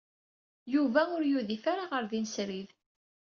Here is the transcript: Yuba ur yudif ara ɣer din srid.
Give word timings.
Yuba 0.73 1.01
ur 1.15 1.23
yudif 1.31 1.63
ara 1.71 1.83
ɣer 1.91 2.03
din 2.11 2.27
srid. 2.33 2.69